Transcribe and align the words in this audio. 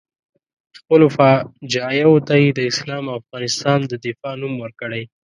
خپلو 0.79 1.05
فجایعو 1.17 2.15
ته 2.27 2.35
یې 2.43 2.49
د 2.57 2.59
اسلام 2.71 3.03
او 3.09 3.17
افغانستان 3.21 3.79
د 3.85 3.93
دفاع 4.05 4.33
نوم 4.41 4.53
ورکړی. 4.59 5.03